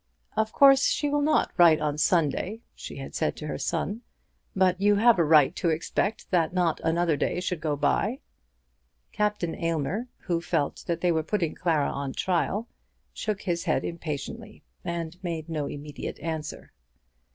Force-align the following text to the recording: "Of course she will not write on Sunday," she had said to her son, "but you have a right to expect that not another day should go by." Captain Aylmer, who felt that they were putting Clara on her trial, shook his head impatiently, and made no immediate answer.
"Of 0.35 0.51
course 0.51 0.85
she 0.87 1.09
will 1.11 1.21
not 1.21 1.51
write 1.57 1.79
on 1.79 1.95
Sunday," 1.99 2.61
she 2.73 2.95
had 2.95 3.13
said 3.13 3.35
to 3.35 3.45
her 3.45 3.59
son, 3.59 4.01
"but 4.55 4.81
you 4.81 4.95
have 4.95 5.19
a 5.19 5.23
right 5.23 5.55
to 5.57 5.69
expect 5.69 6.31
that 6.31 6.55
not 6.55 6.79
another 6.83 7.15
day 7.15 7.39
should 7.39 7.61
go 7.61 7.75
by." 7.75 8.21
Captain 9.11 9.53
Aylmer, 9.53 10.07
who 10.21 10.41
felt 10.41 10.85
that 10.87 11.01
they 11.01 11.11
were 11.11 11.21
putting 11.21 11.53
Clara 11.53 11.91
on 11.91 12.09
her 12.09 12.15
trial, 12.15 12.67
shook 13.13 13.41
his 13.43 13.65
head 13.65 13.85
impatiently, 13.85 14.63
and 14.83 15.23
made 15.23 15.47
no 15.49 15.67
immediate 15.67 16.17
answer. 16.17 16.71